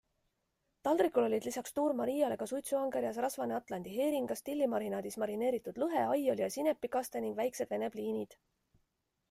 [0.87, 6.51] Taldrikul olid lisaks tuur Mariale ka suitsuangerjas, rasvane atlandi heeringas, tillimarinaadis marineeritud lõhe, aioli- ja
[6.59, 8.39] sinepikaste ning väiksed vene pliinid.